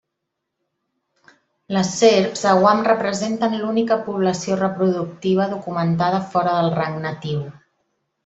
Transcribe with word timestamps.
Les 1.75 1.91
serps 1.97 2.45
a 2.51 2.53
Guam 2.61 2.81
representen 2.87 3.53
l'única 3.59 3.99
població 4.09 4.57
reproductiva 4.63 5.47
documentada 5.53 6.25
fora 6.33 6.57
del 6.61 6.73
rang 6.79 6.97
natiu. 7.07 7.47